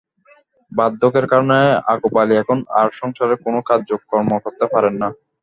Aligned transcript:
বার্ধ্যকের 0.71 1.25
কারণে 1.31 1.59
আকুব 1.93 2.13
আলী 2.21 2.33
এখন 2.37 2.57
আর 2.79 2.87
সংসারের 2.99 3.37
কোনো 3.45 3.59
কাজকর্ম 3.69 4.31
করতে 4.45 4.65
পারেন 4.73 4.93
না। 5.01 5.09